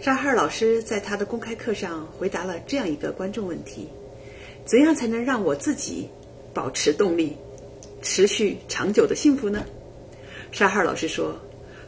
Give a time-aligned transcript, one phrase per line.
[0.00, 3.86] 沙哈尔老师在他的公开课上回答了这样一个观众问题：
[4.64, 6.08] 怎样才能让我自己
[6.54, 7.36] 保持动力，
[8.00, 9.62] 持续长久的幸福呢？
[10.52, 11.38] 沙哈尔老师说：“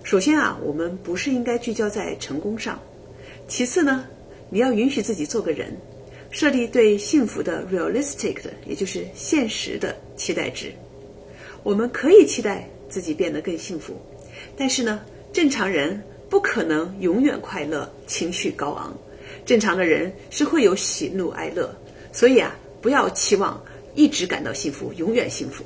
[0.04, 2.76] 首先啊，我们不是应该聚焦在成功上；
[3.48, 4.04] 其次呢，
[4.50, 5.74] 你要允许自己做个人，
[6.30, 10.70] 设立对幸福的 realistic 的，也就是现实的期待值。
[11.62, 13.94] 我们可以期待自己变得更幸福，
[14.54, 15.02] 但是呢，
[15.32, 15.98] 正常人。”
[16.32, 18.90] 不可能永远快乐、情绪高昂。
[19.44, 21.70] 正常的人是会有喜怒哀乐，
[22.10, 23.62] 所以啊，不要期望
[23.94, 25.62] 一直感到幸福、永远幸福。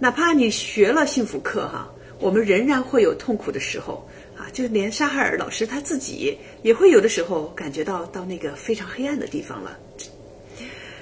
[0.00, 4.04] 哪怕你学了幸福课哈，我们仍然会有痛苦的时候
[4.36, 4.50] 啊。
[4.52, 9.78] 就连沙哈尔老师他自己也会有的时候感觉到到那个非常黑暗的地方了。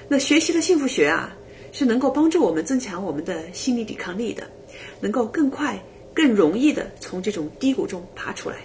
[0.07, 1.35] 那学习了幸福学啊，
[1.73, 4.47] 是能够帮助我们增强我们的心理抵抗力的，
[5.01, 5.83] 能够更快。
[6.17, 8.57] 更容易的从这种低谷中爬出来。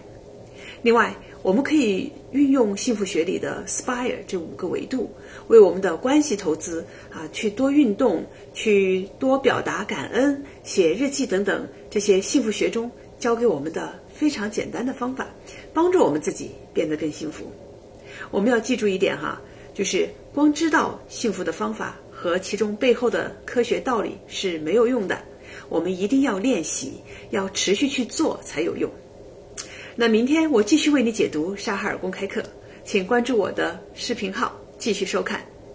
[0.81, 5.11] 另外，我们可以运用幸福学里的 SPIRE 这五个维度，
[5.49, 12.89] 为我们的关系投资啊，去多运动，去多表达感恩，写日记等等这些幸福学中
[13.19, 15.27] 教给我们的非常简单的方法，
[15.73, 17.43] 帮助我们自己变得更幸福。
[18.31, 19.41] 我们要记住一点哈，
[19.73, 25.21] 就是光知道幸福的方法和其中背后的科学道理是没有用的。
[25.69, 26.93] 我们一定要练习，
[27.29, 28.89] 要持续去做才有用。
[29.95, 32.43] 那明天我继续为你解读沙哈尔公开课，
[32.85, 35.50] 请关注我的视频号，继续收看。